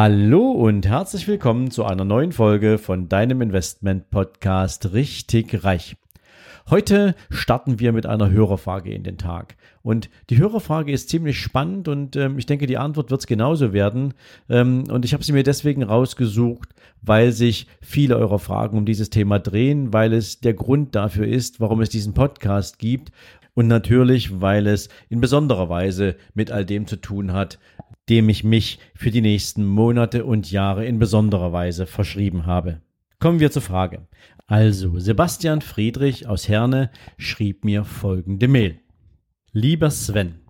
Hallo 0.00 0.52
und 0.52 0.86
herzlich 0.86 1.26
willkommen 1.26 1.72
zu 1.72 1.84
einer 1.84 2.04
neuen 2.04 2.30
Folge 2.30 2.78
von 2.78 3.08
deinem 3.08 3.42
Investment 3.42 4.10
Podcast 4.10 4.92
Richtig 4.92 5.64
Reich. 5.64 5.96
Heute 6.70 7.16
starten 7.30 7.80
wir 7.80 7.90
mit 7.90 8.06
einer 8.06 8.30
Hörerfrage 8.30 8.92
in 8.92 9.02
den 9.02 9.18
Tag. 9.18 9.56
Und 9.82 10.08
die 10.30 10.38
Hörerfrage 10.38 10.92
ist 10.92 11.08
ziemlich 11.08 11.40
spannend 11.40 11.88
und 11.88 12.14
ähm, 12.14 12.38
ich 12.38 12.46
denke, 12.46 12.66
die 12.66 12.78
Antwort 12.78 13.10
wird 13.10 13.22
es 13.22 13.26
genauso 13.26 13.72
werden. 13.72 14.14
Ähm, 14.48 14.84
und 14.88 15.04
ich 15.04 15.14
habe 15.14 15.24
sie 15.24 15.32
mir 15.32 15.42
deswegen 15.42 15.82
rausgesucht, 15.82 16.68
weil 17.02 17.32
sich 17.32 17.66
viele 17.80 18.18
eurer 18.18 18.38
Fragen 18.38 18.78
um 18.78 18.84
dieses 18.84 19.10
Thema 19.10 19.40
drehen, 19.40 19.92
weil 19.92 20.12
es 20.12 20.38
der 20.38 20.54
Grund 20.54 20.94
dafür 20.94 21.26
ist, 21.26 21.58
warum 21.58 21.80
es 21.80 21.88
diesen 21.88 22.14
Podcast 22.14 22.78
gibt. 22.78 23.10
Und 23.54 23.66
natürlich, 23.66 24.40
weil 24.40 24.68
es 24.68 24.90
in 25.08 25.20
besonderer 25.20 25.68
Weise 25.68 26.14
mit 26.34 26.52
all 26.52 26.64
dem 26.64 26.86
zu 26.86 26.94
tun 26.94 27.32
hat, 27.32 27.58
dem 28.08 28.28
ich 28.28 28.44
mich 28.44 28.78
für 28.94 29.10
die 29.10 29.20
nächsten 29.20 29.64
Monate 29.64 30.24
und 30.24 30.50
Jahre 30.50 30.86
in 30.86 30.98
besonderer 30.98 31.52
Weise 31.52 31.86
verschrieben 31.86 32.46
habe. 32.46 32.80
Kommen 33.18 33.40
wir 33.40 33.50
zur 33.50 33.62
Frage. 33.62 34.06
Also, 34.46 34.98
Sebastian 34.98 35.60
Friedrich 35.60 36.26
aus 36.26 36.48
Herne 36.48 36.90
schrieb 37.16 37.64
mir 37.64 37.84
folgende 37.84 38.48
Mail. 38.48 38.80
Lieber 39.52 39.90
Sven, 39.90 40.40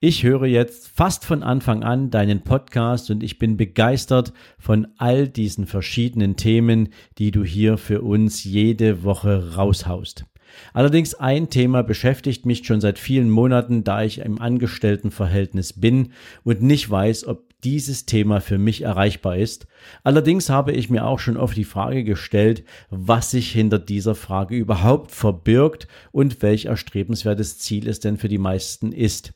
ich 0.00 0.22
höre 0.22 0.46
jetzt 0.46 0.88
fast 0.88 1.24
von 1.24 1.42
Anfang 1.42 1.82
an 1.82 2.10
deinen 2.10 2.42
Podcast 2.42 3.10
und 3.10 3.22
ich 3.22 3.38
bin 3.38 3.56
begeistert 3.56 4.32
von 4.58 4.88
all 4.96 5.28
diesen 5.28 5.66
verschiedenen 5.66 6.36
Themen, 6.36 6.90
die 7.18 7.30
du 7.30 7.44
hier 7.44 7.78
für 7.78 8.02
uns 8.02 8.44
jede 8.44 9.02
Woche 9.02 9.54
raushaust. 9.56 10.24
Allerdings 10.72 11.14
ein 11.14 11.50
Thema 11.50 11.82
beschäftigt 11.82 12.46
mich 12.46 12.66
schon 12.66 12.80
seit 12.80 12.98
vielen 12.98 13.30
Monaten, 13.30 13.84
da 13.84 14.02
ich 14.02 14.18
im 14.18 14.40
Angestelltenverhältnis 14.40 15.72
bin 15.72 16.12
und 16.44 16.62
nicht 16.62 16.88
weiß, 16.90 17.26
ob 17.26 17.48
dieses 17.64 18.06
Thema 18.06 18.40
für 18.40 18.58
mich 18.58 18.82
erreichbar 18.82 19.36
ist. 19.36 19.66
Allerdings 20.04 20.48
habe 20.48 20.72
ich 20.72 20.90
mir 20.90 21.04
auch 21.04 21.18
schon 21.18 21.36
oft 21.36 21.56
die 21.56 21.64
Frage 21.64 22.04
gestellt, 22.04 22.64
was 22.90 23.32
sich 23.32 23.50
hinter 23.50 23.78
dieser 23.78 24.14
Frage 24.14 24.56
überhaupt 24.56 25.10
verbirgt 25.10 25.88
und 26.12 26.42
welch 26.42 26.66
erstrebenswertes 26.66 27.58
Ziel 27.58 27.88
es 27.88 28.00
denn 28.00 28.16
für 28.16 28.28
die 28.28 28.38
meisten 28.38 28.92
ist. 28.92 29.32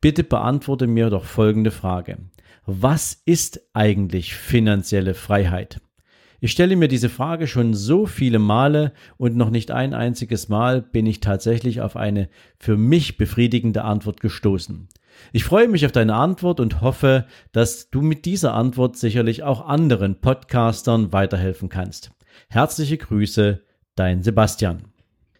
Bitte 0.00 0.24
beantworte 0.24 0.88
mir 0.88 1.10
doch 1.10 1.24
folgende 1.24 1.70
Frage. 1.70 2.18
Was 2.66 3.22
ist 3.24 3.60
eigentlich 3.72 4.34
finanzielle 4.34 5.14
Freiheit? 5.14 5.80
Ich 6.44 6.50
stelle 6.50 6.74
mir 6.74 6.88
diese 6.88 7.08
Frage 7.08 7.46
schon 7.46 7.72
so 7.72 8.04
viele 8.04 8.40
Male 8.40 8.90
und 9.16 9.36
noch 9.36 9.50
nicht 9.50 9.70
ein 9.70 9.94
einziges 9.94 10.48
Mal 10.48 10.82
bin 10.82 11.06
ich 11.06 11.20
tatsächlich 11.20 11.80
auf 11.80 11.94
eine 11.94 12.28
für 12.58 12.76
mich 12.76 13.16
befriedigende 13.16 13.84
Antwort 13.84 14.20
gestoßen. 14.20 14.88
Ich 15.32 15.44
freue 15.44 15.68
mich 15.68 15.86
auf 15.86 15.92
deine 15.92 16.16
Antwort 16.16 16.58
und 16.58 16.80
hoffe, 16.80 17.26
dass 17.52 17.90
du 17.90 18.02
mit 18.02 18.24
dieser 18.24 18.54
Antwort 18.54 18.96
sicherlich 18.96 19.44
auch 19.44 19.68
anderen 19.68 20.20
Podcastern 20.20 21.12
weiterhelfen 21.12 21.68
kannst. 21.68 22.10
Herzliche 22.48 22.98
Grüße, 22.98 23.62
dein 23.94 24.24
Sebastian. 24.24 24.86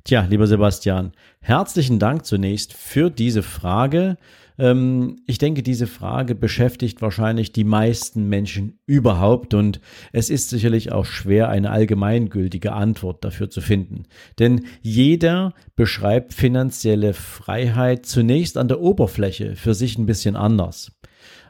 Tja, 0.05 0.25
lieber 0.31 0.47
Sebastian, 0.47 1.11
herzlichen 1.41 1.98
Dank 1.98 2.27
zunächst 2.27 2.75
für 2.75 3.11
diese 3.11 3.42
Frage. 3.42 4.19
Ähm, 4.63 5.17
ich 5.27 5.39
denke, 5.39 5.65
diese 5.65 5.89
Frage 5.89 6.37
beschäftigt 6.37 7.03
wahrscheinlich 7.03 7.53
die 7.53 7.65
meisten 7.65 8.28
Menschen 8.28 8.78
überhaupt 8.87 9.55
und 9.55 9.81
es 10.12 10.31
ist 10.31 10.50
sicherlich 10.50 10.93
auch 10.93 11.05
schwer, 11.05 11.49
eine 11.49 11.71
allgemeingültige 11.71 12.72
Antwort 12.72 13.25
dafür 13.25 13.51
zu 13.51 13.61
finden. 13.61 14.05
Denn 14.39 14.67
jeder 14.81 15.53
beschreibt 15.75 16.33
finanzielle 16.33 17.12
Freiheit 17.12 18.06
zunächst 18.06 18.56
an 18.56 18.69
der 18.69 18.81
Oberfläche 18.81 19.56
für 19.56 19.75
sich 19.75 19.99
ein 19.99 20.06
bisschen 20.06 20.37
anders. 20.37 20.93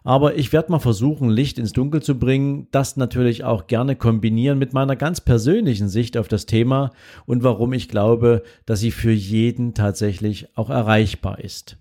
Aber 0.05 0.37
ich 0.37 0.53
werde 0.55 0.73
mal 0.73 0.79
versuchen, 0.79 1.29
Licht 1.29 1.59
ins 1.59 1.75
Dunkel 1.75 2.03
zu 2.03 2.19
bringen, 2.19 2.67
das 2.71 2.97
natürlich 2.97 3.45
auch 3.45 3.67
gerne 3.67 3.95
kombinieren 3.95 4.59
mit 4.59 4.73
meiner 4.73 4.97
ganz 4.97 5.21
persönlichen 5.21 5.89
Sicht 5.89 6.17
auf 6.17 6.29
das 6.29 6.47
Thema 6.47 6.93
und 7.27 7.43
warum 7.43 7.75
ich 7.75 7.91
glaube, 7.91 8.43
dass 8.65 8.81
sie 8.81 8.91
für 8.91 9.13
jeden 9.13 9.75
tatsächlich 9.75 10.57
auch 10.57 10.71
erreichbar 10.71 11.41
ist. 11.41 11.77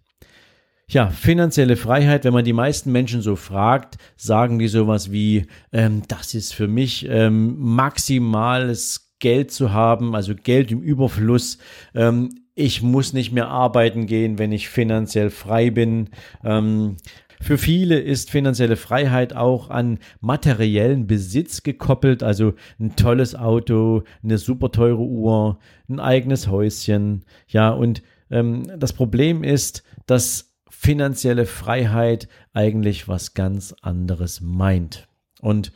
Ja, 0.91 1.09
finanzielle 1.09 1.77
Freiheit, 1.77 2.25
wenn 2.25 2.33
man 2.33 2.43
die 2.43 2.51
meisten 2.51 2.91
Menschen 2.91 3.21
so 3.21 3.37
fragt, 3.37 3.97
sagen 4.17 4.59
die 4.59 4.67
sowas 4.67 5.09
wie, 5.09 5.47
ähm, 5.71 6.01
das 6.09 6.33
ist 6.33 6.53
für 6.53 6.67
mich 6.67 7.07
ähm, 7.09 7.55
maximales 7.57 9.13
Geld 9.19 9.51
zu 9.51 9.71
haben, 9.71 10.13
also 10.15 10.35
Geld 10.35 10.69
im 10.69 10.81
Überfluss. 10.81 11.59
Ähm, 11.95 12.27
ich 12.55 12.81
muss 12.81 13.13
nicht 13.13 13.31
mehr 13.31 13.47
arbeiten 13.47 14.05
gehen, 14.05 14.37
wenn 14.37 14.51
ich 14.51 14.67
finanziell 14.67 15.29
frei 15.29 15.69
bin. 15.69 16.09
Ähm, 16.43 16.97
für 17.39 17.57
viele 17.57 17.97
ist 17.97 18.29
finanzielle 18.29 18.75
Freiheit 18.75 19.33
auch 19.33 19.69
an 19.69 19.97
materiellen 20.19 21.07
Besitz 21.07 21.63
gekoppelt, 21.63 22.21
also 22.21 22.55
ein 22.81 22.97
tolles 22.97 23.33
Auto, 23.33 24.03
eine 24.23 24.37
super 24.37 24.73
teure 24.73 25.03
Uhr, 25.03 25.57
ein 25.87 26.01
eigenes 26.01 26.49
Häuschen. 26.49 27.23
Ja, 27.47 27.69
und 27.69 28.03
ähm, 28.29 28.63
das 28.77 28.91
Problem 28.91 29.45
ist, 29.45 29.83
dass 30.05 30.50
finanzielle 30.81 31.45
Freiheit 31.45 32.27
eigentlich 32.53 33.07
was 33.07 33.35
ganz 33.35 33.75
anderes 33.83 34.41
meint. 34.41 35.07
Und 35.39 35.71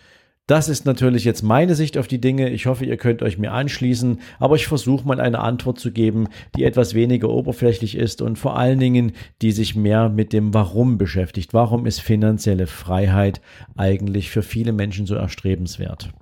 das 0.48 0.68
ist 0.68 0.88
natürlich 0.88 1.26
jetzt 1.26 1.44
meine 1.44 1.76
Sicht 1.76 2.00
auf 2.00 2.08
die 2.08 2.20
Dinge. 2.20 2.50
Ich 2.50 2.66
hoffe, 2.66 2.86
ihr 2.86 2.98
könnt 2.98 3.22
euch 3.22 3.38
mir 3.38 3.52
anschließen, 3.52 4.20
aber 4.40 4.56
ich 4.56 4.66
versuche 4.66 5.08
mal 5.08 5.20
eine 5.20 5.42
Antwort 5.42 5.78
zu 5.78 5.92
geben, 5.92 6.28
die 6.58 6.64
etwas 6.64 6.96
weniger 6.96 7.30
oberflächlich 7.30 7.96
ist 7.96 8.24
und 8.24 8.40
vor 8.40 8.58
allen 8.58 8.80
Dingen, 8.80 9.12
die 9.44 9.52
sich 9.52 9.76
mehr 9.76 10.10
mit 10.10 10.34
dem 10.34 10.56
Warum 10.56 10.98
beschäftigt. 10.98 11.54
Warum 11.54 11.86
ist 11.86 12.02
finanzielle 12.02 12.66
Freiheit 12.66 13.42
eigentlich 13.78 14.32
für 14.32 14.42
viele 14.42 14.74
Menschen 14.74 15.06
so 15.06 15.14
erstrebenswert? 15.14 16.14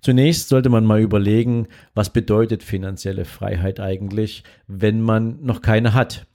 Zunächst 0.00 0.48
sollte 0.48 0.68
man 0.68 0.84
mal 0.84 1.00
überlegen, 1.00 1.68
was 1.94 2.12
bedeutet 2.12 2.64
finanzielle 2.64 3.24
Freiheit 3.24 3.78
eigentlich, 3.78 4.42
wenn 4.66 5.00
man 5.00 5.38
noch 5.42 5.62
keine 5.62 5.94
hat. 5.94 6.26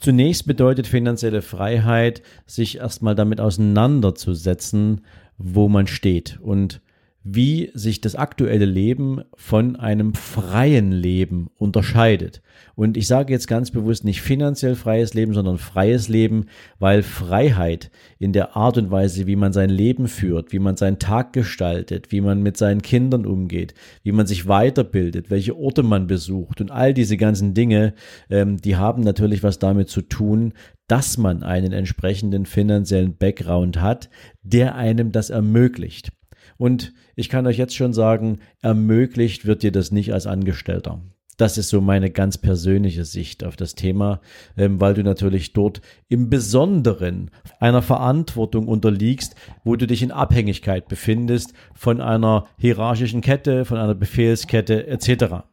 Zunächst 0.00 0.46
bedeutet 0.46 0.86
finanzielle 0.86 1.42
Freiheit, 1.42 2.22
sich 2.46 2.78
erstmal 2.78 3.14
damit 3.14 3.40
auseinanderzusetzen, 3.40 5.02
wo 5.36 5.68
man 5.68 5.86
steht. 5.86 6.38
Und 6.40 6.80
wie 7.22 7.70
sich 7.74 8.00
das 8.00 8.14
aktuelle 8.14 8.64
Leben 8.64 9.20
von 9.34 9.76
einem 9.76 10.14
freien 10.14 10.90
Leben 10.90 11.50
unterscheidet. 11.58 12.40
Und 12.74 12.96
ich 12.96 13.06
sage 13.06 13.32
jetzt 13.32 13.46
ganz 13.46 13.70
bewusst 13.70 14.04
nicht 14.04 14.22
finanziell 14.22 14.74
freies 14.74 15.12
Leben, 15.12 15.34
sondern 15.34 15.58
freies 15.58 16.08
Leben, 16.08 16.46
weil 16.78 17.02
Freiheit 17.02 17.90
in 18.18 18.32
der 18.32 18.56
Art 18.56 18.78
und 18.78 18.90
Weise, 18.90 19.26
wie 19.26 19.36
man 19.36 19.52
sein 19.52 19.68
Leben 19.68 20.08
führt, 20.08 20.52
wie 20.52 20.58
man 20.58 20.76
seinen 20.76 20.98
Tag 20.98 21.34
gestaltet, 21.34 22.10
wie 22.10 22.22
man 22.22 22.42
mit 22.42 22.56
seinen 22.56 22.80
Kindern 22.80 23.26
umgeht, 23.26 23.74
wie 24.02 24.12
man 24.12 24.26
sich 24.26 24.48
weiterbildet, 24.48 25.30
welche 25.30 25.56
Orte 25.56 25.82
man 25.82 26.06
besucht 26.06 26.62
und 26.62 26.70
all 26.70 26.94
diese 26.94 27.18
ganzen 27.18 27.52
Dinge, 27.52 27.92
ähm, 28.30 28.56
die 28.56 28.76
haben 28.76 29.02
natürlich 29.02 29.42
was 29.42 29.58
damit 29.58 29.90
zu 29.90 30.00
tun, 30.00 30.54
dass 30.88 31.18
man 31.18 31.42
einen 31.42 31.72
entsprechenden 31.72 32.46
finanziellen 32.46 33.16
Background 33.16 33.80
hat, 33.80 34.08
der 34.42 34.74
einem 34.74 35.12
das 35.12 35.30
ermöglicht. 35.30 36.10
Und 36.60 36.92
ich 37.16 37.30
kann 37.30 37.46
euch 37.46 37.56
jetzt 37.56 37.74
schon 37.74 37.94
sagen, 37.94 38.40
ermöglicht 38.60 39.46
wird 39.46 39.62
dir 39.62 39.72
das 39.72 39.92
nicht 39.92 40.12
als 40.12 40.26
Angestellter. 40.26 41.00
Das 41.38 41.56
ist 41.56 41.70
so 41.70 41.80
meine 41.80 42.10
ganz 42.10 42.36
persönliche 42.36 43.06
Sicht 43.06 43.44
auf 43.44 43.56
das 43.56 43.74
Thema, 43.74 44.20
ähm, 44.58 44.78
weil 44.78 44.92
du 44.92 45.02
natürlich 45.02 45.54
dort 45.54 45.80
im 46.08 46.28
Besonderen 46.28 47.30
einer 47.60 47.80
Verantwortung 47.80 48.68
unterliegst, 48.68 49.36
wo 49.64 49.74
du 49.74 49.86
dich 49.86 50.02
in 50.02 50.10
Abhängigkeit 50.10 50.86
befindest 50.86 51.54
von 51.72 52.02
einer 52.02 52.44
hierarchischen 52.58 53.22
Kette, 53.22 53.64
von 53.64 53.78
einer 53.78 53.94
Befehlskette 53.94 54.86
etc. 54.86 55.46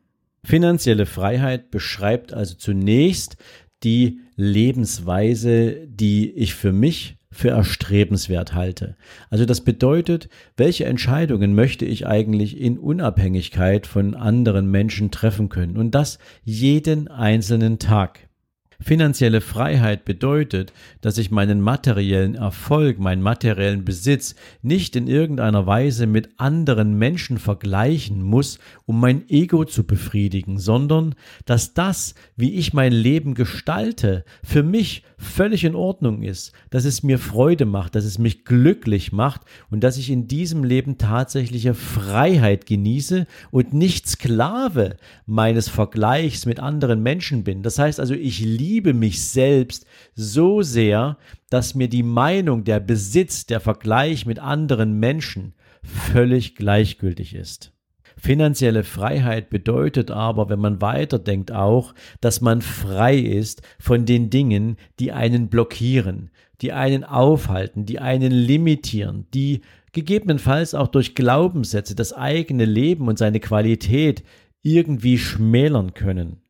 Finanzielle 0.43 1.05
Freiheit 1.05 1.71
beschreibt 1.71 2.33
also 2.33 2.55
zunächst 2.55 3.37
die 3.85 4.19
Lebensweise, 4.35 5.87
die 5.87 6.31
ich 6.31 6.53
für 6.53 6.73
mich 6.73 7.16
für 7.37 7.49
erstrebenswert 7.49 8.55
halte. 8.55 8.95
Also 9.29 9.45
das 9.45 9.61
bedeutet, 9.61 10.27
welche 10.57 10.85
Entscheidungen 10.85 11.53
möchte 11.53 11.85
ich 11.85 12.07
eigentlich 12.07 12.59
in 12.59 12.79
Unabhängigkeit 12.79 13.85
von 13.85 14.15
anderen 14.15 14.71
Menschen 14.71 15.11
treffen 15.11 15.47
können 15.47 15.77
und 15.77 15.91
das 15.91 16.17
jeden 16.43 17.07
einzelnen 17.07 17.77
Tag. 17.77 18.26
Finanzielle 18.79 19.41
Freiheit 19.41 20.05
bedeutet, 20.05 20.71
dass 21.01 21.17
ich 21.17 21.31
meinen 21.31 21.61
materiellen 21.61 22.35
Erfolg, 22.35 22.99
meinen 22.99 23.23
materiellen 23.23 23.83
Besitz 23.83 24.35
nicht 24.61 24.95
in 24.95 25.07
irgendeiner 25.07 25.65
Weise 25.65 26.05
mit 26.05 26.29
anderen 26.37 26.95
Menschen 26.95 27.39
vergleichen 27.39 28.21
muss, 28.21 28.59
um 28.85 28.99
mein 28.99 29.27
Ego 29.29 29.65
zu 29.65 29.83
befriedigen, 29.83 30.59
sondern 30.59 31.15
dass 31.45 31.73
das, 31.73 32.13
wie 32.35 32.53
ich 32.53 32.73
mein 32.73 32.91
Leben 32.91 33.33
gestalte, 33.33 34.23
für 34.43 34.61
mich 34.61 35.03
völlig 35.17 35.63
in 35.63 35.73
Ordnung 35.73 36.21
ist, 36.21 36.51
dass 36.69 36.85
es 36.85 37.01
mir 37.01 37.17
Freude 37.17 37.65
macht, 37.65 37.95
dass 37.95 38.05
es 38.05 38.19
mich 38.19 38.45
glücklich 38.45 39.11
macht 39.11 39.41
und 39.71 39.83
dass 39.83 39.97
ich 39.97 40.11
in 40.11 40.27
diesem 40.27 40.63
Leben 40.63 40.99
tatsächliche 40.99 41.73
Freiheit 41.73 42.67
genieße 42.67 43.25
und 43.49 43.73
nicht 43.73 44.07
Sklave 44.07 44.97
meines 45.25 45.67
Vergleichs 45.67 46.45
mit 46.45 46.59
anderen 46.59 47.01
Menschen 47.01 47.43
bin. 47.43 47.63
Das 47.63 47.79
heißt 47.79 47.99
also, 47.99 48.13
ich 48.13 48.39
liebe 48.39 48.66
liebe 48.67 48.93
mich 48.93 49.23
selbst 49.23 49.85
so 50.13 50.61
sehr, 50.61 51.17
dass 51.49 51.75
mir 51.75 51.87
die 51.87 52.03
Meinung, 52.03 52.63
der 52.63 52.79
Besitz, 52.79 53.45
der 53.45 53.59
Vergleich 53.59 54.25
mit 54.25 54.39
anderen 54.39 54.99
Menschen 54.99 55.53
völlig 55.83 56.55
gleichgültig 56.55 57.33
ist. 57.33 57.71
Finanzielle 58.17 58.83
Freiheit 58.83 59.49
bedeutet 59.49 60.11
aber, 60.11 60.49
wenn 60.49 60.59
man 60.59 60.81
weiterdenkt, 60.81 61.51
auch, 61.51 61.93
dass 62.19 62.41
man 62.41 62.61
frei 62.61 63.17
ist 63.17 63.61
von 63.79 64.05
den 64.05 64.29
Dingen, 64.29 64.77
die 64.99 65.11
einen 65.11 65.49
blockieren, 65.49 66.31
die 66.61 66.73
einen 66.73 67.03
aufhalten, 67.03 67.85
die 67.85 67.99
einen 67.99 68.31
limitieren, 68.31 69.27
die 69.33 69.61
gegebenenfalls 69.93 70.73
auch 70.73 70.87
durch 70.87 71.15
Glaubenssätze 71.15 71.95
das 71.95 72.11
eigene 72.11 72.65
Leben 72.65 73.07
und 73.07 73.17
seine 73.19 73.39
Qualität 73.39 74.23
irgendwie 74.63 75.19
schmälern 75.19 75.93
können. 75.93 76.41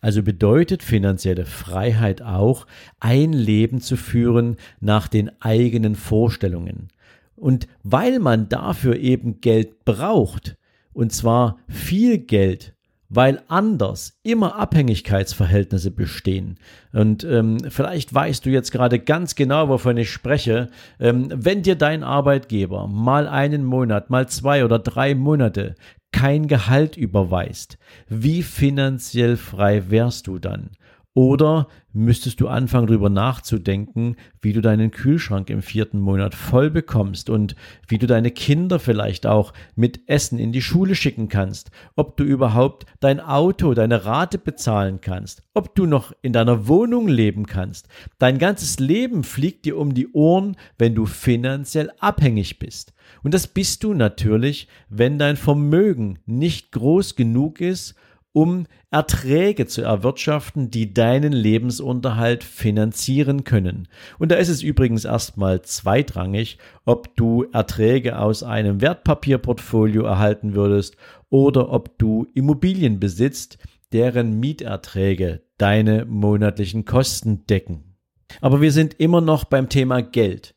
Also 0.00 0.22
bedeutet 0.22 0.82
finanzielle 0.82 1.44
Freiheit 1.44 2.22
auch, 2.22 2.66
ein 3.00 3.32
Leben 3.32 3.80
zu 3.80 3.96
führen 3.96 4.56
nach 4.80 5.08
den 5.08 5.30
eigenen 5.40 5.94
Vorstellungen. 5.94 6.88
Und 7.36 7.68
weil 7.82 8.18
man 8.18 8.48
dafür 8.48 8.96
eben 8.96 9.40
Geld 9.40 9.84
braucht, 9.84 10.56
und 10.92 11.12
zwar 11.12 11.58
viel 11.68 12.18
Geld, 12.18 12.74
weil 13.10 13.42
anders 13.48 14.18
immer 14.22 14.56
Abhängigkeitsverhältnisse 14.56 15.90
bestehen. 15.90 16.58
Und 16.92 17.24
ähm, 17.24 17.58
vielleicht 17.68 18.14
weißt 18.14 18.46
du 18.46 18.50
jetzt 18.50 18.70
gerade 18.70 19.00
ganz 19.00 19.34
genau, 19.34 19.68
wovon 19.68 19.96
ich 19.96 20.10
spreche. 20.10 20.70
Ähm, 21.00 21.28
wenn 21.34 21.62
dir 21.62 21.74
dein 21.74 22.04
Arbeitgeber 22.04 22.86
mal 22.86 23.26
einen 23.26 23.64
Monat, 23.64 24.10
mal 24.10 24.28
zwei 24.28 24.64
oder 24.64 24.78
drei 24.78 25.16
Monate 25.16 25.74
kein 26.12 26.48
Gehalt 26.48 26.96
überweist, 26.96 27.78
wie 28.08 28.42
finanziell 28.42 29.36
frei 29.36 29.90
wärst 29.90 30.26
du 30.26 30.38
dann? 30.38 30.70
Oder 31.14 31.66
müsstest 31.92 32.40
du 32.40 32.46
anfangen, 32.46 32.86
darüber 32.86 33.10
nachzudenken, 33.10 34.14
wie 34.40 34.52
du 34.52 34.60
deinen 34.60 34.92
Kühlschrank 34.92 35.50
im 35.50 35.60
vierten 35.60 35.98
Monat 35.98 36.36
voll 36.36 36.70
bekommst 36.70 37.28
und 37.28 37.56
wie 37.88 37.98
du 37.98 38.06
deine 38.06 38.30
Kinder 38.30 38.78
vielleicht 38.78 39.26
auch 39.26 39.52
mit 39.74 40.08
Essen 40.08 40.38
in 40.38 40.52
die 40.52 40.62
Schule 40.62 40.94
schicken 40.94 41.28
kannst, 41.28 41.72
ob 41.96 42.16
du 42.16 42.22
überhaupt 42.22 42.86
dein 43.00 43.18
Auto, 43.18 43.74
deine 43.74 44.04
Rate 44.04 44.38
bezahlen 44.38 45.00
kannst, 45.00 45.42
ob 45.52 45.74
du 45.74 45.84
noch 45.86 46.12
in 46.22 46.32
deiner 46.32 46.68
Wohnung 46.68 47.08
leben 47.08 47.44
kannst. 47.44 47.88
Dein 48.20 48.38
ganzes 48.38 48.78
Leben 48.78 49.24
fliegt 49.24 49.64
dir 49.64 49.78
um 49.78 49.94
die 49.94 50.12
Ohren, 50.12 50.56
wenn 50.78 50.94
du 50.94 51.06
finanziell 51.06 51.90
abhängig 51.98 52.60
bist. 52.60 52.92
Und 53.24 53.34
das 53.34 53.48
bist 53.48 53.82
du 53.82 53.94
natürlich, 53.94 54.68
wenn 54.88 55.18
dein 55.18 55.36
Vermögen 55.36 56.20
nicht 56.26 56.70
groß 56.70 57.16
genug 57.16 57.60
ist, 57.60 57.96
um 58.32 58.66
Erträge 58.90 59.66
zu 59.66 59.82
erwirtschaften, 59.82 60.70
die 60.70 60.94
deinen 60.94 61.32
Lebensunterhalt 61.32 62.44
finanzieren 62.44 63.44
können. 63.44 63.88
Und 64.18 64.30
da 64.30 64.36
ist 64.36 64.48
es 64.48 64.62
übrigens 64.62 65.04
erstmal 65.04 65.62
zweitrangig, 65.62 66.58
ob 66.84 67.16
du 67.16 67.46
Erträge 67.52 68.18
aus 68.18 68.42
einem 68.42 68.80
Wertpapierportfolio 68.80 70.04
erhalten 70.04 70.54
würdest 70.54 70.96
oder 71.28 71.72
ob 71.72 71.98
du 71.98 72.26
Immobilien 72.34 73.00
besitzt, 73.00 73.58
deren 73.92 74.38
Mieterträge 74.38 75.42
deine 75.58 76.04
monatlichen 76.04 76.84
Kosten 76.84 77.46
decken. 77.46 77.96
Aber 78.40 78.60
wir 78.60 78.70
sind 78.70 78.94
immer 79.00 79.20
noch 79.20 79.44
beim 79.44 79.68
Thema 79.68 80.02
Geld. 80.02 80.54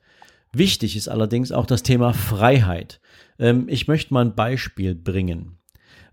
Wichtig 0.52 0.96
ist 0.96 1.08
allerdings 1.08 1.52
auch 1.52 1.66
das 1.66 1.82
Thema 1.82 2.14
Freiheit. 2.14 3.02
Ähm, 3.40 3.66
ich 3.68 3.88
möchte 3.88 4.14
mal 4.14 4.24
ein 4.24 4.36
Beispiel 4.36 4.94
bringen 4.94 5.58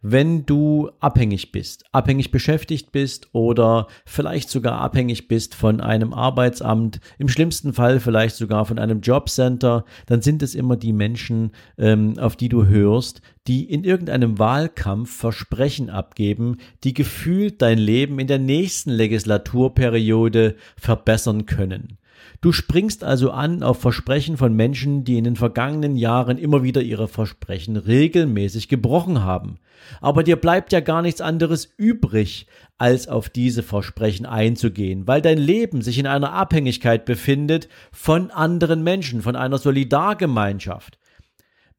wenn 0.03 0.47
du 0.47 0.91
abhängig 1.01 1.53
bist, 1.53 1.85
abhängig 1.93 2.31
beschäftigt 2.31 2.93
bist 2.93 3.29
oder 3.33 3.87
vielleicht 4.05 4.51
sogar 4.51 4.81
abhängig 4.81 5.29
bist 5.29 5.55
von 5.55 5.81
einem 5.81 6.13
Arbeitsamt, 6.13 7.01
im 7.19 7.29
schlimmsten 7.29 7.73
Fall 7.73 8.01
vielleicht 8.01 8.37
sogar 8.37 8.65
von 8.65 8.79
einem 8.79 9.01
Jobcenter, 9.01 9.85
dann 10.07 10.23
sind 10.23 10.43
es 10.43 10.55
immer 10.55 10.77
die 10.77 10.93
Menschen, 10.93 11.53
ähm, 11.79 12.19
auf 12.19 12.37
die 12.37 12.49
du 12.49 12.67
hörst, 12.67 13.21
die 13.47 13.65
in 13.65 13.85
irgendeinem 13.85 14.39
Wahlkampf 14.39 15.15
Versprechen 15.17 15.91
abgeben, 15.91 16.59
die 16.85 16.95
gefühlt 16.95 17.63
dein 17.63 17.79
Leben 17.79 18.19
in 18.19 18.27
der 18.27 18.39
nächsten 18.39 18.91
Legislaturperiode 18.91 20.57
verbessern 20.77 21.47
können. 21.47 21.99
Du 22.41 22.53
springst 22.53 23.05
also 23.05 23.31
an 23.31 23.63
auf 23.63 23.81
Versprechen 23.81 24.37
von 24.37 24.55
Menschen, 24.55 25.05
die 25.05 25.19
in 25.19 25.25
den 25.25 25.37
vergangenen 25.37 25.97
Jahren 25.97 26.39
immer 26.39 26.63
wieder 26.63 26.83
ihre 26.83 27.09
Versprechen 27.09 27.77
regelmäßig 27.77 28.69
gebrochen 28.69 29.23
haben. 29.23 29.59
Aber 30.01 30.23
dir 30.23 30.37
bleibt 30.37 30.73
ja 30.73 30.81
gar 30.81 31.03
nichts 31.03 31.21
anderes 31.21 31.73
übrig, 31.77 32.47
als 32.79 33.09
auf 33.09 33.29
diese 33.29 33.63
Versprechen 33.63 34.27
einzugehen, 34.27 35.07
weil 35.07 35.21
dein 35.21 35.39
Leben 35.39 35.83
sich 35.83 35.99
in 35.99 36.07
einer 36.07 36.33
Abhängigkeit 36.33 37.05
befindet 37.05 37.69
von 37.93 38.31
anderen 38.31 38.83
Menschen, 38.83 39.23
von 39.23 39.37
einer 39.37 39.59
Solidargemeinschaft. 39.59 41.00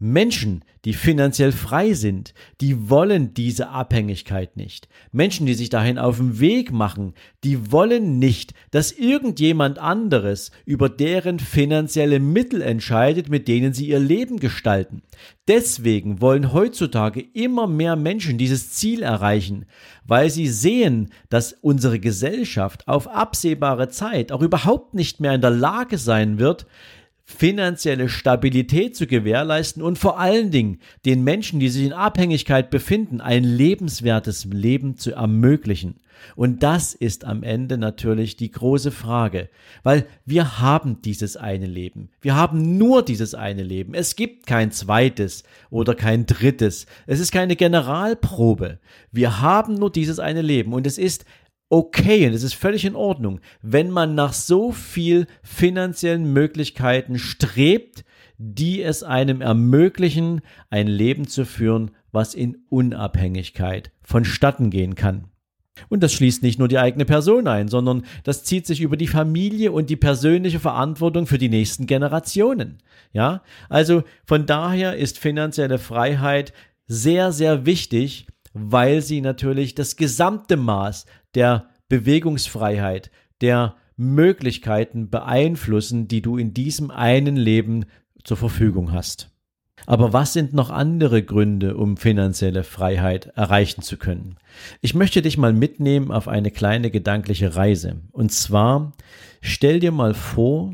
Menschen, 0.04 0.66
die 0.84 0.94
finanziell 0.94 1.52
frei 1.52 1.94
sind, 1.94 2.34
die 2.60 2.90
wollen 2.90 3.36
diese 3.36 3.70
Abhängigkeit 3.70 4.58
nicht. 4.58 4.90
Menschen, 5.12 5.46
die 5.46 5.54
sich 5.54 5.70
dahin 5.70 6.00
auf 6.00 6.18
den 6.18 6.40
Weg 6.40 6.72
machen, 6.72 7.14
die 7.44 7.72
wollen 7.72 8.18
nicht, 8.18 8.56
dass 8.72 8.92
irgendjemand 8.92 9.78
anderes 9.78 10.50
über 10.66 10.90
deren 10.90 11.38
finanzielle 11.38 12.20
Mittel 12.20 12.64
entscheidet, 12.64 13.30
mit 13.30 13.48
denen 13.48 13.74
sie 13.74 13.90
ihr 13.90 14.00
Leben 14.00 14.40
gestalten. 14.40 15.04
Deswegen 15.48 16.20
wollen 16.20 16.52
heutzutage 16.52 17.22
immer 17.22 17.68
mehr 17.68 17.96
Menschen 17.96 18.40
dieses 18.40 18.72
Ziel 18.72 19.04
erreichen, 19.04 19.66
weil 20.04 20.32
sie 20.32 20.48
sehen, 20.48 21.12
dass 21.30 21.54
unsere 21.54 22.00
Gesellschaft 22.00 22.88
auf 22.88 23.08
absehbare 23.08 23.90
Zeit 23.90 24.32
auch 24.32 24.42
überhaupt 24.42 24.96
nicht 24.96 25.20
mehr 25.20 25.36
in 25.36 25.42
der 25.42 25.52
Lage 25.52 26.00
sein 26.00 26.40
wird, 26.40 26.66
finanzielle 27.32 28.10
Stabilität 28.10 28.96
zu 28.96 29.08
gewährleisten 29.08 29.82
und 29.82 29.98
vor 29.98 30.20
allen 30.20 30.52
Dingen 30.52 30.80
den 31.06 31.24
Menschen, 31.24 31.60
die 31.60 31.70
sich 31.70 31.86
in 31.86 31.94
Abhängigkeit 31.94 32.70
befinden, 32.70 33.22
ein 33.22 33.44
lebenswertes 33.44 34.46
Leben 34.46 34.98
zu 34.98 35.14
ermöglichen. 35.14 35.96
Und 36.36 36.64
das 36.64 36.94
ist 36.94 37.26
am 37.26 37.44
Ende 37.44 37.78
natürlich 37.78 38.38
die 38.38 38.52
große 38.52 38.92
Frage, 38.92 39.50
weil 39.84 40.06
wir 40.26 40.60
haben 40.60 41.02
dieses 41.02 41.38
eine 41.38 41.66
Leben. 41.66 42.10
Wir 42.22 42.36
haben 42.36 42.78
nur 42.78 43.04
dieses 43.04 43.34
eine 43.34 43.64
Leben. 43.64 43.94
Es 43.94 44.16
gibt 44.16 44.46
kein 44.46 44.72
zweites 44.72 45.44
oder 45.70 45.96
kein 45.96 46.26
drittes. 46.26 46.86
Es 47.08 47.20
ist 47.20 47.32
keine 47.32 47.56
Generalprobe. 47.56 48.80
Wir 49.12 49.42
haben 49.42 49.76
nur 49.76 49.92
dieses 49.92 50.20
eine 50.20 50.42
Leben 50.42 50.74
und 50.74 50.88
es 50.88 50.98
ist 50.98 51.26
okay 51.72 52.28
und 52.28 52.34
es 52.34 52.44
ist 52.44 52.54
völlig 52.54 52.86
in 52.86 52.96
Ordnung, 52.96 53.40
wenn 53.62 53.90
man 53.90 54.14
nach 54.14 54.34
so 54.34 54.72
viel 54.72 55.26
finanziellen 55.42 56.32
Möglichkeiten 56.34 57.18
strebt, 57.18 58.04
die 58.38 58.82
es 58.82 59.04
einem 59.04 59.42
ermöglichen, 59.42 60.42
ein 60.70 60.88
Leben 60.88 61.28
zu 61.28 61.46
führen, 61.46 61.92
was 62.12 62.34
in 62.34 62.58
Unabhängigkeit 62.70 63.92
vonstatten 64.02 64.70
gehen 64.70 64.96
kann. 64.96 65.26
Und 65.88 66.04
das 66.04 66.12
schließt 66.14 66.44
nicht 66.44 66.60
nur 66.60 66.68
die 66.68 66.78
eigene 66.78 67.06
Person 67.06 67.48
ein, 67.48 67.70
sondern 67.70 68.04
das 68.24 68.44
zieht 68.44 68.68
sich 68.68 68.82
über 68.82 68.98
die 68.98 69.08
Familie 69.08 69.72
und 69.72 69.90
die 69.90 69.96
persönliche 69.96 70.60
Verantwortung 70.60 71.26
für 71.26 71.38
die 71.38 71.50
nächsten 71.50 71.88
Generationen. 71.88 72.80
Ja, 73.14 73.44
also 73.70 74.04
von 74.26 74.46
daher 74.46 74.98
ist 74.98 75.18
finanzielle 75.18 75.80
Freiheit 75.80 76.54
sehr, 76.88 77.32
sehr 77.32 77.66
wichtig, 77.66 78.28
weil 78.54 79.02
sie 79.02 79.22
natürlich 79.22 79.76
das 79.76 79.96
gesamte 79.96 80.58
Maß 80.58 81.06
der 81.36 81.70
Bewegungsfreiheit, 81.90 83.12
der 83.42 83.76
Möglichkeiten 83.98 85.10
beeinflussen, 85.10 86.08
die 86.08 86.22
du 86.22 86.38
in 86.38 86.54
diesem 86.54 86.92
einen 86.92 87.36
Leben 87.36 87.86
zur 88.24 88.38
Verfügung 88.38 88.92
hast. 88.92 89.30
Aber 89.86 90.14
was 90.14 90.34
sind 90.34 90.54
noch 90.54 90.70
andere 90.70 91.24
Gründe, 91.24 91.76
um 91.76 91.98
finanzielle 91.98 92.64
Freiheit 92.64 93.28
erreichen 93.36 93.82
zu 93.82 93.98
können? 93.98 94.38
Ich 94.82 94.94
möchte 94.94 95.22
dich 95.22 95.38
mal 95.38 95.54
mitnehmen 95.54 96.12
auf 96.12 96.28
eine 96.28 96.52
kleine 96.52 96.92
gedankliche 96.92 97.56
Reise. 97.56 98.02
Und 98.12 98.32
zwar, 98.32 98.94
stell 99.42 99.80
dir 99.80 99.92
mal 99.92 100.14
vor, 100.14 100.74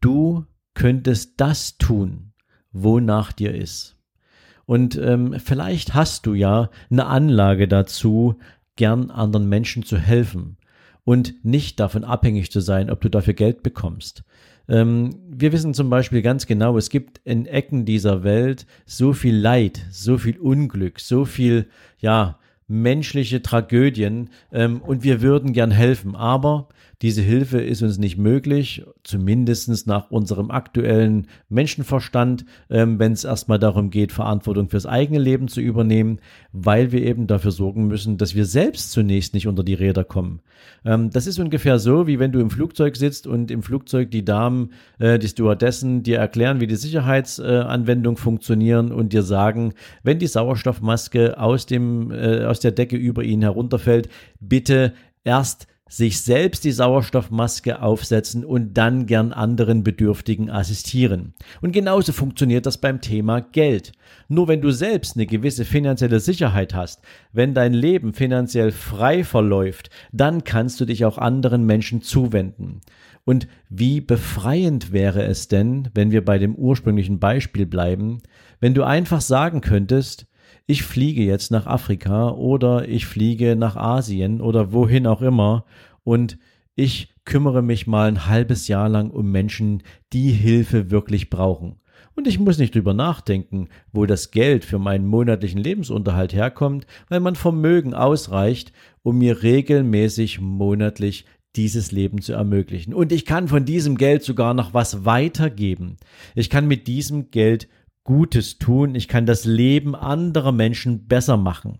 du 0.00 0.46
könntest 0.74 1.34
das 1.38 1.76
tun, 1.76 2.32
wonach 2.72 3.32
dir 3.32 3.54
ist. 3.54 3.96
Und 4.64 4.96
ähm, 4.96 5.36
vielleicht 5.44 5.94
hast 5.94 6.24
du 6.24 6.34
ja 6.34 6.70
eine 6.90 7.06
Anlage 7.06 7.68
dazu, 7.68 8.38
gern 8.76 9.10
anderen 9.10 9.48
Menschen 9.48 9.84
zu 9.84 9.98
helfen. 9.98 10.56
und 11.04 11.44
nicht 11.44 11.80
davon 11.80 12.04
abhängig 12.04 12.50
zu 12.52 12.60
sein, 12.60 12.90
ob 12.90 13.00
du 13.00 13.08
dafür 13.08 13.34
Geld 13.34 13.62
bekommst. 13.62 14.22
Ähm, 14.68 15.10
wir 15.28 15.52
wissen 15.52 15.74
zum 15.74 15.90
Beispiel 15.90 16.22
ganz 16.22 16.46
genau, 16.46 16.76
es 16.78 16.90
gibt 16.90 17.20
in 17.24 17.46
Ecken 17.46 17.84
dieser 17.84 18.22
Welt 18.22 18.66
so 18.86 19.12
viel 19.12 19.34
Leid, 19.36 19.84
so 19.90 20.18
viel 20.18 20.38
Unglück, 20.38 21.00
so 21.00 21.24
viel, 21.24 21.66
ja, 21.98 22.38
menschliche 22.68 23.42
Tragödien 23.42 24.30
ähm, 24.52 24.80
und 24.80 25.02
wir 25.02 25.20
würden 25.20 25.52
gern 25.52 25.72
helfen, 25.72 26.14
aber 26.14 26.68
diese 27.02 27.20
Hilfe 27.20 27.60
ist 27.60 27.82
uns 27.82 27.98
nicht 27.98 28.16
möglich, 28.16 28.84
zumindest 29.02 29.88
nach 29.88 30.12
unserem 30.12 30.52
aktuellen 30.52 31.26
Menschenverstand, 31.48 32.44
ähm, 32.70 33.00
wenn 33.00 33.10
es 33.10 33.24
erstmal 33.24 33.58
darum 33.58 33.90
geht, 33.90 34.12
Verantwortung 34.12 34.68
fürs 34.68 34.86
eigene 34.86 35.18
Leben 35.18 35.48
zu 35.48 35.60
übernehmen, 35.60 36.20
weil 36.52 36.92
wir 36.92 37.02
eben 37.02 37.26
dafür 37.26 37.50
sorgen 37.50 37.88
müssen, 37.88 38.18
dass 38.18 38.36
wir 38.36 38.44
selbst 38.44 38.92
zunächst 38.92 39.34
nicht 39.34 39.48
unter 39.48 39.64
die 39.64 39.74
Räder 39.74 40.04
kommen. 40.04 40.42
Ähm, 40.84 41.10
das 41.10 41.26
ist 41.26 41.40
ungefähr 41.40 41.80
so, 41.80 42.06
wie 42.06 42.20
wenn 42.20 42.30
du 42.30 42.38
im 42.38 42.50
Flugzeug 42.50 42.96
sitzt 42.96 43.26
und 43.26 43.50
im 43.50 43.64
Flugzeug 43.64 44.12
die 44.12 44.24
Damen, 44.24 44.70
äh, 45.00 45.18
die 45.18 45.28
Stewardessen 45.28 46.04
dir 46.04 46.18
erklären, 46.18 46.60
wie 46.60 46.68
die 46.68 46.76
Sicherheitsanwendungen 46.76 48.16
äh, 48.16 48.20
funktionieren 48.20 48.92
und 48.92 49.12
dir 49.12 49.24
sagen, 49.24 49.74
wenn 50.04 50.20
die 50.20 50.28
Sauerstoffmaske 50.28 51.36
aus, 51.36 51.66
dem, 51.66 52.12
äh, 52.12 52.44
aus 52.44 52.60
der 52.60 52.70
Decke 52.70 52.96
über 52.96 53.24
ihnen 53.24 53.42
herunterfällt, 53.42 54.08
bitte 54.38 54.92
erst 55.24 55.66
sich 55.92 56.22
selbst 56.22 56.64
die 56.64 56.72
Sauerstoffmaske 56.72 57.82
aufsetzen 57.82 58.46
und 58.46 58.78
dann 58.78 59.04
gern 59.04 59.30
anderen 59.34 59.84
Bedürftigen 59.84 60.48
assistieren. 60.48 61.34
Und 61.60 61.72
genauso 61.72 62.14
funktioniert 62.14 62.64
das 62.64 62.78
beim 62.78 63.02
Thema 63.02 63.40
Geld. 63.40 63.92
Nur 64.26 64.48
wenn 64.48 64.62
du 64.62 64.70
selbst 64.70 65.16
eine 65.16 65.26
gewisse 65.26 65.66
finanzielle 65.66 66.18
Sicherheit 66.18 66.72
hast, 66.72 67.02
wenn 67.34 67.52
dein 67.52 67.74
Leben 67.74 68.14
finanziell 68.14 68.72
frei 68.72 69.22
verläuft, 69.22 69.90
dann 70.12 70.44
kannst 70.44 70.80
du 70.80 70.86
dich 70.86 71.04
auch 71.04 71.18
anderen 71.18 71.66
Menschen 71.66 72.00
zuwenden. 72.00 72.80
Und 73.26 73.46
wie 73.68 74.00
befreiend 74.00 74.92
wäre 74.92 75.24
es 75.24 75.48
denn, 75.48 75.90
wenn 75.92 76.10
wir 76.10 76.24
bei 76.24 76.38
dem 76.38 76.54
ursprünglichen 76.54 77.18
Beispiel 77.18 77.66
bleiben, 77.66 78.22
wenn 78.60 78.72
du 78.72 78.82
einfach 78.82 79.20
sagen 79.20 79.60
könntest, 79.60 80.26
ich 80.66 80.82
fliege 80.82 81.22
jetzt 81.22 81.50
nach 81.50 81.66
Afrika 81.66 82.30
oder 82.30 82.88
ich 82.88 83.06
fliege 83.06 83.56
nach 83.56 83.76
Asien 83.76 84.40
oder 84.40 84.72
wohin 84.72 85.06
auch 85.06 85.22
immer 85.22 85.64
und 86.04 86.38
ich 86.74 87.14
kümmere 87.24 87.62
mich 87.62 87.86
mal 87.86 88.08
ein 88.08 88.26
halbes 88.26 88.68
Jahr 88.68 88.88
lang 88.88 89.10
um 89.10 89.30
Menschen, 89.30 89.82
die 90.12 90.30
Hilfe 90.30 90.90
wirklich 90.90 91.30
brauchen. 91.30 91.76
Und 92.14 92.26
ich 92.26 92.38
muss 92.38 92.58
nicht 92.58 92.74
drüber 92.74 92.94
nachdenken, 92.94 93.68
wo 93.92 94.04
das 94.06 94.30
Geld 94.30 94.64
für 94.64 94.78
meinen 94.78 95.06
monatlichen 95.06 95.60
Lebensunterhalt 95.60 96.34
herkommt, 96.34 96.86
weil 97.08 97.20
mein 97.20 97.36
Vermögen 97.36 97.94
ausreicht, 97.94 98.72
um 99.02 99.18
mir 99.18 99.42
regelmäßig 99.42 100.40
monatlich 100.40 101.24
dieses 101.56 101.92
Leben 101.92 102.20
zu 102.20 102.32
ermöglichen. 102.32 102.94
Und 102.94 103.12
ich 103.12 103.26
kann 103.26 103.48
von 103.48 103.64
diesem 103.64 103.96
Geld 103.96 104.22
sogar 104.22 104.54
noch 104.54 104.74
was 104.74 105.04
weitergeben. 105.04 105.96
Ich 106.34 106.50
kann 106.50 106.66
mit 106.66 106.86
diesem 106.86 107.30
Geld 107.30 107.68
Gutes 108.04 108.58
tun, 108.58 108.94
ich 108.94 109.08
kann 109.08 109.26
das 109.26 109.44
Leben 109.44 109.94
anderer 109.94 110.52
Menschen 110.52 111.06
besser 111.06 111.36
machen. 111.36 111.78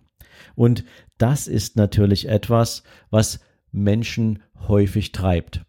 Und 0.54 0.84
das 1.18 1.46
ist 1.48 1.76
natürlich 1.76 2.28
etwas, 2.28 2.82
was 3.10 3.40
Menschen 3.70 4.42
häufig 4.68 5.12
treibt. 5.12 5.64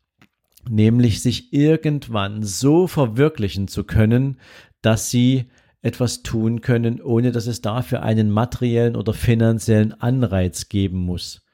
Nämlich 0.69 1.21
sich 1.21 1.53
irgendwann 1.53 2.43
so 2.43 2.87
verwirklichen 2.87 3.67
zu 3.67 3.83
können, 3.83 4.39
dass 4.81 5.09
sie 5.09 5.49
etwas 5.81 6.23
tun 6.23 6.61
können, 6.61 7.01
ohne 7.01 7.31
dass 7.31 7.47
es 7.47 7.61
dafür 7.61 8.03
einen 8.03 8.29
materiellen 8.31 8.95
oder 8.95 9.13
finanziellen 9.13 9.93
Anreiz 9.93 10.69
geben 10.69 10.99
muss, 10.99 11.45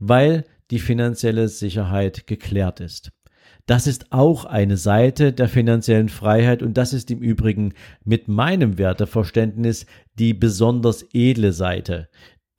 weil 0.00 0.44
die 0.70 0.80
finanzielle 0.80 1.48
Sicherheit 1.48 2.26
geklärt 2.26 2.80
ist. 2.80 3.12
Das 3.66 3.88
ist 3.88 4.12
auch 4.12 4.44
eine 4.44 4.76
Seite 4.76 5.32
der 5.32 5.48
finanziellen 5.48 6.08
Freiheit 6.08 6.62
und 6.62 6.76
das 6.76 6.92
ist 6.92 7.10
im 7.10 7.18
Übrigen 7.18 7.74
mit 8.04 8.28
meinem 8.28 8.78
Werteverständnis 8.78 9.86
die 10.18 10.34
besonders 10.34 11.04
edle 11.12 11.52
Seite 11.52 12.08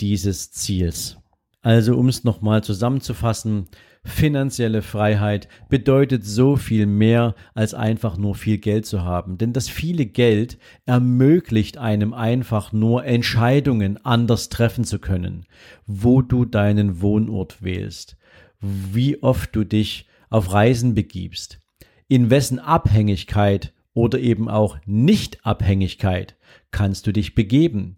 dieses 0.01 0.51
Ziels. 0.51 1.17
Also 1.61 1.97
um 1.97 2.09
es 2.09 2.25
nochmal 2.25 2.61
zusammenzufassen, 2.61 3.67
finanzielle 4.03 4.81
Freiheit 4.81 5.47
bedeutet 5.69 6.25
so 6.25 6.55
viel 6.57 6.85
mehr 6.85 7.35
als 7.53 7.73
einfach 7.73 8.17
nur 8.17 8.35
viel 8.35 8.57
Geld 8.57 8.85
zu 8.85 9.03
haben. 9.03 9.37
Denn 9.37 9.53
das 9.53 9.69
viele 9.69 10.05
Geld 10.05 10.57
ermöglicht 10.85 11.77
einem 11.77 12.13
einfach 12.13 12.73
nur 12.73 13.05
Entscheidungen 13.05 13.97
anders 14.05 14.49
treffen 14.49 14.83
zu 14.83 14.99
können, 14.99 15.45
wo 15.85 16.21
du 16.21 16.45
deinen 16.45 17.01
Wohnort 17.01 17.61
wählst, 17.61 18.17
wie 18.59 19.21
oft 19.21 19.55
du 19.55 19.63
dich 19.63 20.06
auf 20.29 20.51
Reisen 20.51 20.93
begibst, 20.93 21.59
in 22.07 22.29
wessen 22.29 22.59
Abhängigkeit 22.59 23.73
oder 23.93 24.19
eben 24.19 24.49
auch 24.49 24.77
Nichtabhängigkeit 24.85 26.35
kannst 26.71 27.07
du 27.07 27.11
dich 27.11 27.35
begeben? 27.35 27.97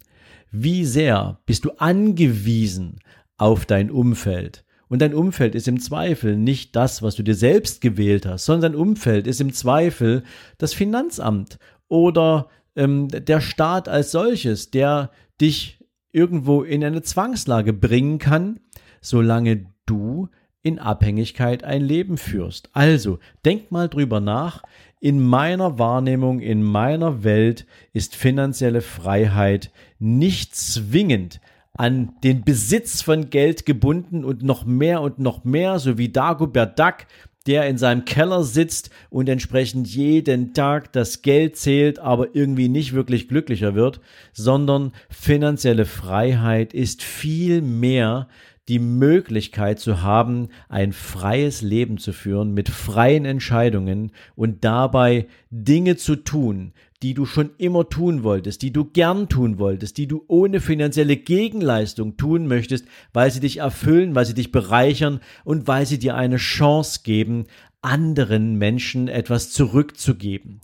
Wie 0.51 0.85
sehr 0.85 1.39
bist 1.45 1.65
du 1.65 1.71
angewiesen 1.77 2.99
auf 3.37 3.65
dein 3.65 3.91
Umfeld? 3.91 4.63
Und 4.87 5.03
dein 5.03 5.13
Umfeld 5.13 5.53
ist 5.53 5.67
im 5.67 5.79
Zweifel 5.79 6.35
nicht 6.35 6.75
das, 6.75 7.03
was 7.03 7.15
du 7.15 7.23
dir 7.23 7.35
selbst 7.35 7.79
gewählt 7.81 8.25
hast, 8.25 8.45
sondern 8.45 8.71
dein 8.71 8.81
Umfeld 8.81 9.27
ist 9.27 9.39
im 9.39 9.53
Zweifel 9.53 10.23
das 10.57 10.73
Finanzamt 10.73 11.59
oder 11.87 12.49
ähm, 12.75 13.07
der 13.07 13.41
Staat 13.41 13.87
als 13.87 14.11
solches, 14.11 14.71
der 14.71 15.11
dich 15.39 15.85
irgendwo 16.11 16.63
in 16.63 16.83
eine 16.83 17.03
Zwangslage 17.03 17.71
bringen 17.71 18.17
kann, 18.17 18.59
solange 18.99 19.67
du 19.85 20.29
in 20.61 20.79
Abhängigkeit 20.79 21.63
ein 21.63 21.81
Leben 21.81 22.17
führst. 22.17 22.69
Also, 22.73 23.19
denk 23.45 23.71
mal 23.71 23.87
drüber 23.87 24.19
nach. 24.19 24.63
In 24.99 25.25
meiner 25.25 25.79
Wahrnehmung, 25.79 26.41
in 26.41 26.61
meiner 26.61 27.23
Welt 27.23 27.65
ist 27.93 28.15
finanzielle 28.15 28.81
Freiheit 28.81 29.71
nicht 29.99 30.55
zwingend 30.55 31.39
an 31.73 32.11
den 32.23 32.43
Besitz 32.43 33.01
von 33.01 33.29
Geld 33.29 33.65
gebunden 33.65 34.25
und 34.25 34.43
noch 34.43 34.65
mehr 34.65 35.01
und 35.01 35.19
noch 35.19 35.45
mehr, 35.45 35.79
so 35.79 35.97
wie 35.97 36.09
Dagobert 36.09 36.77
Duck, 36.77 37.05
der 37.47 37.67
in 37.67 37.77
seinem 37.77 38.03
Keller 38.03 38.43
sitzt 38.43 38.89
und 39.09 39.29
entsprechend 39.29 39.87
jeden 39.87 40.53
Tag 40.53 40.91
das 40.91 41.21
Geld 41.21 41.55
zählt, 41.55 41.97
aber 41.97 42.35
irgendwie 42.35 42.67
nicht 42.67 42.93
wirklich 42.93 43.29
glücklicher 43.29 43.75
wird, 43.75 44.01
sondern 44.33 44.91
finanzielle 45.09 45.85
Freiheit 45.85 46.73
ist 46.73 47.01
viel 47.01 47.61
mehr 47.61 48.27
die 48.69 48.79
Möglichkeit 48.79 49.79
zu 49.79 50.03
haben, 50.03 50.49
ein 50.69 50.93
freies 50.93 51.61
Leben 51.61 51.97
zu 51.97 52.13
führen 52.13 52.53
mit 52.53 52.69
freien 52.69 53.25
Entscheidungen 53.25 54.11
und 54.35 54.63
dabei 54.63 55.27
Dinge 55.49 55.97
zu 55.97 56.15
tun, 56.15 56.73
die 57.01 57.13
du 57.15 57.25
schon 57.25 57.49
immer 57.57 57.89
tun 57.89 58.23
wolltest, 58.23 58.61
die 58.61 58.71
du 58.71 58.85
gern 58.85 59.27
tun 59.27 59.57
wolltest, 59.57 59.97
die 59.97 60.07
du 60.07 60.23
ohne 60.27 60.59
finanzielle 60.59 61.17
Gegenleistung 61.17 62.15
tun 62.15 62.47
möchtest, 62.47 62.85
weil 63.11 63.31
sie 63.31 63.39
dich 63.39 63.57
erfüllen, 63.57 64.13
weil 64.15 64.25
sie 64.25 64.33
dich 64.35 64.51
bereichern 64.51 65.19
und 65.43 65.67
weil 65.67 65.85
sie 65.85 65.97
dir 65.97 66.15
eine 66.15 66.37
Chance 66.37 66.99
geben, 67.03 67.45
anderen 67.81 68.55
Menschen 68.55 69.07
etwas 69.07 69.51
zurückzugeben. 69.51 70.61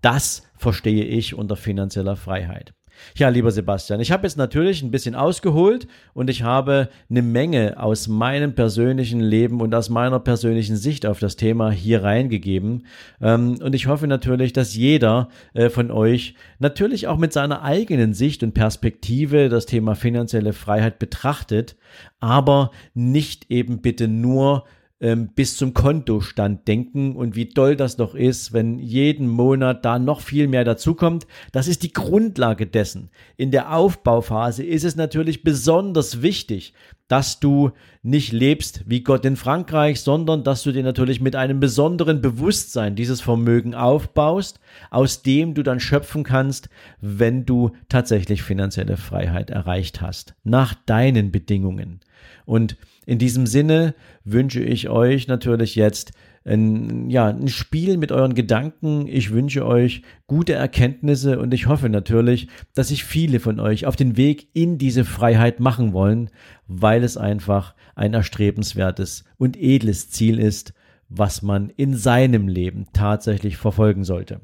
Das 0.00 0.44
verstehe 0.56 1.04
ich 1.04 1.34
unter 1.34 1.56
finanzieller 1.56 2.16
Freiheit. 2.16 2.72
Ja, 3.16 3.28
lieber 3.28 3.50
Sebastian, 3.50 4.00
ich 4.00 4.12
habe 4.12 4.26
jetzt 4.26 4.36
natürlich 4.36 4.82
ein 4.82 4.90
bisschen 4.90 5.14
ausgeholt 5.14 5.86
und 6.14 6.30
ich 6.30 6.42
habe 6.42 6.88
eine 7.10 7.22
Menge 7.22 7.82
aus 7.82 8.08
meinem 8.08 8.54
persönlichen 8.54 9.20
Leben 9.20 9.60
und 9.60 9.74
aus 9.74 9.88
meiner 9.88 10.20
persönlichen 10.20 10.76
Sicht 10.76 11.06
auf 11.06 11.18
das 11.18 11.36
Thema 11.36 11.70
hier 11.70 12.02
reingegeben. 12.02 12.86
Ähm, 13.20 13.58
und 13.62 13.74
ich 13.74 13.86
hoffe 13.86 14.06
natürlich, 14.06 14.52
dass 14.52 14.74
jeder 14.74 15.28
äh, 15.54 15.70
von 15.70 15.90
euch 15.90 16.34
natürlich 16.58 17.06
auch 17.06 17.18
mit 17.18 17.32
seiner 17.32 17.62
eigenen 17.62 18.14
Sicht 18.14 18.42
und 18.42 18.52
Perspektive 18.54 19.48
das 19.48 19.66
Thema 19.66 19.94
finanzielle 19.94 20.52
Freiheit 20.52 20.98
betrachtet, 20.98 21.76
aber 22.20 22.70
nicht 22.94 23.50
eben 23.50 23.80
bitte 23.80 24.08
nur 24.08 24.64
ähm, 25.00 25.28
bis 25.34 25.56
zum 25.56 25.74
Kontostand 25.74 26.66
denken 26.66 27.14
und 27.14 27.36
wie 27.36 27.48
toll 27.48 27.76
das 27.76 27.96
doch 27.96 28.14
ist, 28.14 28.52
wenn 28.52 28.78
jeden 28.78 29.28
Monat 29.28 29.84
da 29.84 29.98
noch 29.98 30.20
viel 30.20 30.48
mehr 30.48 30.64
dazukommt. 30.64 31.26
Das 31.52 31.68
ist 31.68 31.82
die 31.84 31.92
Grundlage 31.92 32.66
dessen. 32.66 33.10
In 33.36 33.50
der 33.50 33.74
Aufbauphase 33.74 34.64
ist 34.64 34.84
es 34.84 34.96
natürlich 34.96 35.44
besonders 35.44 36.22
wichtig, 36.22 36.72
dass 37.06 37.40
du 37.40 37.70
nicht 38.02 38.32
lebst 38.32 38.82
wie 38.86 39.02
Gott 39.02 39.24
in 39.24 39.36
Frankreich, 39.36 40.00
sondern 40.00 40.44
dass 40.44 40.62
du 40.62 40.72
dir 40.72 40.82
natürlich 40.82 41.20
mit 41.20 41.36
einem 41.36 41.58
besonderen 41.58 42.20
Bewusstsein 42.20 42.96
dieses 42.96 43.20
Vermögen 43.20 43.74
aufbaust, 43.74 44.60
aus 44.90 45.22
dem 45.22 45.54
du 45.54 45.62
dann 45.62 45.80
schöpfen 45.80 46.22
kannst, 46.22 46.68
wenn 47.00 47.46
du 47.46 47.70
tatsächlich 47.88 48.42
finanzielle 48.42 48.96
Freiheit 48.96 49.50
erreicht 49.50 50.00
hast, 50.00 50.34
nach 50.44 50.74
deinen 50.74 51.32
Bedingungen. 51.32 52.00
Und 52.44 52.76
in 53.08 53.18
diesem 53.18 53.46
Sinne 53.46 53.94
wünsche 54.22 54.60
ich 54.60 54.90
euch 54.90 55.28
natürlich 55.28 55.76
jetzt 55.76 56.12
ein, 56.44 57.08
ja, 57.08 57.28
ein 57.28 57.48
Spiel 57.48 57.96
mit 57.96 58.12
euren 58.12 58.34
Gedanken. 58.34 59.06
Ich 59.06 59.30
wünsche 59.30 59.64
euch 59.64 60.02
gute 60.26 60.52
Erkenntnisse 60.52 61.38
und 61.38 61.54
ich 61.54 61.68
hoffe 61.68 61.88
natürlich, 61.88 62.48
dass 62.74 62.88
sich 62.88 63.04
viele 63.04 63.40
von 63.40 63.60
euch 63.60 63.86
auf 63.86 63.96
den 63.96 64.18
Weg 64.18 64.50
in 64.52 64.76
diese 64.76 65.06
Freiheit 65.06 65.58
machen 65.58 65.94
wollen, 65.94 66.28
weil 66.66 67.02
es 67.02 67.16
einfach 67.16 67.74
ein 67.94 68.12
erstrebenswertes 68.12 69.24
und 69.38 69.56
edles 69.56 70.10
Ziel 70.10 70.38
ist, 70.38 70.74
was 71.08 71.40
man 71.40 71.70
in 71.70 71.96
seinem 71.96 72.46
Leben 72.46 72.88
tatsächlich 72.92 73.56
verfolgen 73.56 74.04
sollte. 74.04 74.42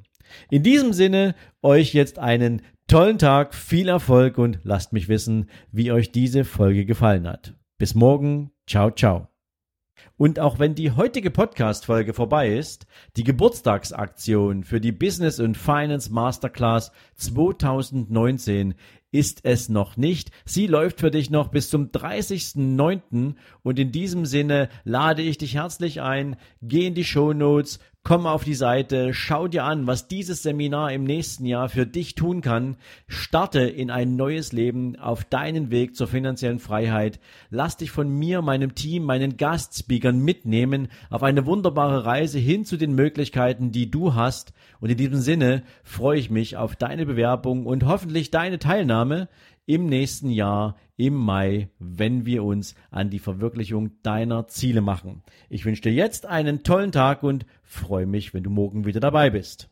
In 0.48 0.62
diesem 0.62 0.94
Sinne, 0.94 1.34
euch 1.60 1.92
jetzt 1.92 2.18
einen 2.18 2.62
tollen 2.86 3.18
Tag, 3.18 3.54
viel 3.54 3.88
Erfolg 3.88 4.38
und 4.38 4.60
lasst 4.62 4.94
mich 4.94 5.08
wissen, 5.08 5.50
wie 5.70 5.92
euch 5.92 6.12
diese 6.12 6.44
Folge 6.44 6.86
gefallen 6.86 7.28
hat. 7.28 7.54
Bis 7.76 7.96
morgen, 7.96 8.52
ciao, 8.66 8.90
ciao. 8.90 9.28
Und 10.16 10.38
auch 10.38 10.58
wenn 10.58 10.74
die 10.74 10.92
heutige 10.92 11.30
Podcast-Folge 11.30 12.14
vorbei 12.14 12.56
ist, 12.56 12.86
die 13.16 13.24
Geburtstagsaktion 13.24 14.64
für 14.64 14.80
die 14.80 14.92
Business 14.92 15.40
und 15.40 15.56
Finance 15.56 16.12
Masterclass 16.12 16.92
2019 17.16 18.74
ist 19.10 19.44
es 19.44 19.68
noch 19.68 19.96
nicht. 19.96 20.30
Sie 20.44 20.66
läuft 20.66 21.00
für 21.00 21.10
dich 21.10 21.30
noch 21.30 21.48
bis 21.48 21.70
zum 21.70 21.90
30.09. 21.90 23.34
Und 23.62 23.78
in 23.78 23.92
diesem 23.92 24.26
Sinne 24.26 24.68
lade 24.82 25.22
ich 25.22 25.38
dich 25.38 25.54
herzlich 25.54 26.00
ein. 26.00 26.36
Geh 26.62 26.88
in 26.88 26.94
die 26.94 27.04
Show 27.04 27.32
Notes, 27.32 27.78
Komm 28.06 28.26
auf 28.26 28.44
die 28.44 28.52
Seite, 28.52 29.14
schau 29.14 29.48
dir 29.48 29.64
an, 29.64 29.86
was 29.86 30.08
dieses 30.08 30.42
Seminar 30.42 30.92
im 30.92 31.04
nächsten 31.04 31.46
Jahr 31.46 31.70
für 31.70 31.86
dich 31.86 32.14
tun 32.14 32.42
kann. 32.42 32.76
Starte 33.08 33.60
in 33.60 33.90
ein 33.90 34.14
neues 34.14 34.52
Leben 34.52 34.96
auf 34.96 35.24
deinen 35.24 35.70
Weg 35.70 35.96
zur 35.96 36.06
finanziellen 36.06 36.58
Freiheit. 36.58 37.18
Lass 37.48 37.78
dich 37.78 37.90
von 37.90 38.10
mir, 38.10 38.42
meinem 38.42 38.74
Team, 38.74 39.04
meinen 39.04 39.38
Gastspeakern 39.38 40.18
mitnehmen 40.18 40.88
auf 41.08 41.22
eine 41.22 41.46
wunderbare 41.46 42.04
Reise 42.04 42.38
hin 42.38 42.66
zu 42.66 42.76
den 42.76 42.94
Möglichkeiten, 42.94 43.72
die 43.72 43.90
du 43.90 44.14
hast. 44.14 44.52
Und 44.80 44.90
in 44.90 44.98
diesem 44.98 45.20
Sinne 45.20 45.62
freue 45.82 46.18
ich 46.18 46.28
mich 46.28 46.58
auf 46.58 46.76
deine 46.76 47.06
Bewerbung 47.06 47.64
und 47.64 47.86
hoffentlich 47.86 48.30
deine 48.30 48.58
Teilnahme 48.58 49.30
im 49.66 49.86
nächsten 49.86 50.30
Jahr 50.30 50.76
im 50.96 51.14
Mai, 51.14 51.68
wenn 51.78 52.26
wir 52.26 52.44
uns 52.44 52.74
an 52.90 53.10
die 53.10 53.18
Verwirklichung 53.18 54.02
deiner 54.02 54.46
Ziele 54.46 54.80
machen. 54.80 55.22
Ich 55.48 55.64
wünsche 55.64 55.82
dir 55.82 55.92
jetzt 55.92 56.26
einen 56.26 56.62
tollen 56.62 56.92
Tag 56.92 57.22
und 57.22 57.46
freue 57.62 58.06
mich, 58.06 58.34
wenn 58.34 58.42
du 58.42 58.50
morgen 58.50 58.84
wieder 58.84 59.00
dabei 59.00 59.30
bist. 59.30 59.68